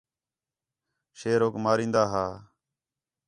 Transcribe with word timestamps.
شیر 1.19 1.39
ہوک 1.43 1.55
مرین٘دا 1.63 2.03
ہا 2.11 2.25